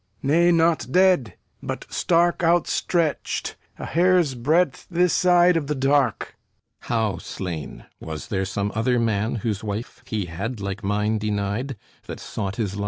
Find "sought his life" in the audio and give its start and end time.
12.19-12.79